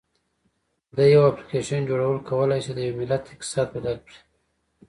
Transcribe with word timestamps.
د 0.95 0.97
یو 1.13 1.21
اپلیکیشن 1.29 1.81
جوړول 1.89 2.17
کولی 2.29 2.59
شي 2.65 2.71
د 2.75 2.79
یو 2.87 2.97
ملت 3.01 3.23
اقتصاد 3.33 3.67
بدل 3.75 3.95
کړي. 4.05 4.17